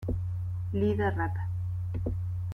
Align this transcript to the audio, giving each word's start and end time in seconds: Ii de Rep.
Ii 0.79 0.95
de 1.01 1.09
Rep. 1.17 1.35